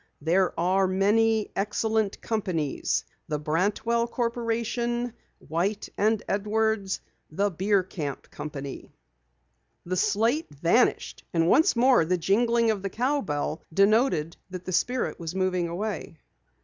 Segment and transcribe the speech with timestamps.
[0.21, 8.89] There are many excellent companies the Brantwell Corporation, White and Edwards, the Bierkamp Company."
[9.85, 15.19] The slate vanished and once more the jingling of the cowbell denoted that the spirit
[15.19, 16.17] was moving away.